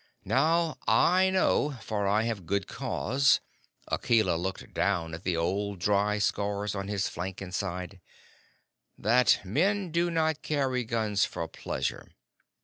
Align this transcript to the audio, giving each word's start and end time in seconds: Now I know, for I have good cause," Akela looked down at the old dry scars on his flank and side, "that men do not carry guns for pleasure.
Now 0.25 0.79
I 0.87 1.29
know, 1.29 1.73
for 1.79 2.07
I 2.07 2.23
have 2.23 2.47
good 2.47 2.65
cause," 2.65 3.39
Akela 3.91 4.35
looked 4.35 4.73
down 4.73 5.13
at 5.13 5.21
the 5.23 5.37
old 5.37 5.77
dry 5.77 6.17
scars 6.17 6.73
on 6.73 6.87
his 6.87 7.07
flank 7.07 7.39
and 7.39 7.53
side, 7.53 8.01
"that 8.97 9.41
men 9.45 9.91
do 9.91 10.09
not 10.09 10.41
carry 10.41 10.85
guns 10.85 11.23
for 11.25 11.47
pleasure. 11.47 12.07